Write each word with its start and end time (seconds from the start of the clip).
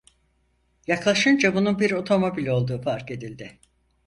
Yaklaşınca 0.87 1.55
bunun 1.55 1.79
bir 1.79 1.91
otomobil 1.91 2.47
olduğu 2.47 2.81
fark 2.81 3.11
edildi. 3.11 3.59